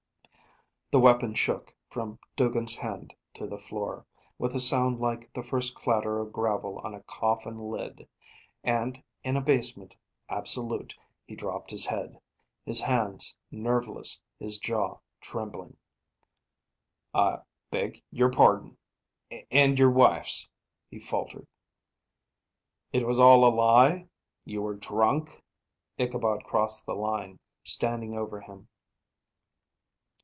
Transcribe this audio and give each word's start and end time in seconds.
The 0.91 0.99
weapon 0.99 1.35
shook 1.35 1.73
from 1.89 2.19
Duggin's 2.35 2.75
hand 2.75 3.15
to 3.35 3.47
the 3.47 3.57
floor, 3.57 4.05
with 4.37 4.53
a 4.53 4.59
sound 4.59 4.99
like 4.99 5.31
the 5.31 5.41
first 5.41 5.73
clatter 5.73 6.19
of 6.19 6.33
gravel 6.33 6.79
on 6.79 6.93
a 6.93 7.01
coffin 7.03 7.57
lid; 7.57 8.09
and 8.61 9.01
in 9.23 9.37
abasement 9.37 9.95
absolute 10.27 10.93
he 11.25 11.33
dropped 11.33 11.71
his 11.71 11.85
head; 11.85 12.19
his 12.65 12.81
hands 12.81 13.37
nerveless, 13.51 14.21
his 14.37 14.59
jaw 14.59 14.97
trembling. 15.21 15.77
"I 17.13 17.37
beg 17.69 18.03
your 18.11 18.29
pardon 18.29 18.75
and 19.49 19.79
your 19.79 19.91
wife's," 19.91 20.49
he 20.89 20.99
faltered. 20.99 21.47
"It 22.91 23.07
was 23.07 23.17
all 23.17 23.45
a 23.45 23.49
lie? 23.49 24.09
You 24.43 24.61
were 24.63 24.75
drunk?" 24.75 25.41
Ichabod 25.97 26.43
crossed 26.43 26.85
the 26.85 26.95
line, 26.95 27.39
standing 27.63 28.17
over 28.17 28.41
him. 28.41 28.67